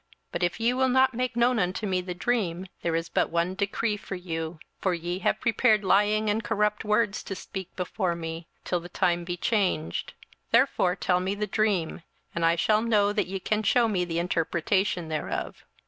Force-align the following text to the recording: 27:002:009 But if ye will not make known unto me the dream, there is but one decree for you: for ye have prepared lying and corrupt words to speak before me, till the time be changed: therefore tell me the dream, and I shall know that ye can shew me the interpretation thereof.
27:002:009 0.31 0.31
But 0.31 0.43
if 0.43 0.59
ye 0.59 0.73
will 0.73 0.89
not 0.89 1.13
make 1.13 1.35
known 1.35 1.59
unto 1.59 1.85
me 1.85 2.01
the 2.01 2.15
dream, 2.15 2.65
there 2.81 2.95
is 2.95 3.07
but 3.07 3.29
one 3.29 3.53
decree 3.53 3.97
for 3.97 4.15
you: 4.15 4.57
for 4.79 4.95
ye 4.95 5.19
have 5.19 5.39
prepared 5.39 5.83
lying 5.83 6.27
and 6.27 6.43
corrupt 6.43 6.83
words 6.83 7.21
to 7.21 7.35
speak 7.35 7.75
before 7.75 8.15
me, 8.15 8.47
till 8.65 8.79
the 8.79 8.89
time 8.89 9.23
be 9.23 9.37
changed: 9.37 10.13
therefore 10.49 10.95
tell 10.95 11.19
me 11.19 11.35
the 11.35 11.45
dream, 11.45 12.01
and 12.33 12.43
I 12.43 12.55
shall 12.55 12.81
know 12.81 13.13
that 13.13 13.27
ye 13.27 13.39
can 13.39 13.61
shew 13.61 13.87
me 13.87 14.03
the 14.03 14.17
interpretation 14.17 15.07
thereof. 15.07 15.65